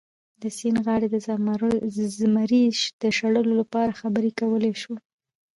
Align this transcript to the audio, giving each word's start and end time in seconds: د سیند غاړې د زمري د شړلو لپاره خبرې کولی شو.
د 0.41 0.43
سیند 0.57 0.77
غاړې 0.85 1.07
د 1.97 2.07
زمري 2.17 2.63
د 3.01 3.03
شړلو 3.17 3.53
لپاره 3.61 3.97
خبرې 4.01 4.31
کولی 4.39 4.73
شو. 4.81 4.93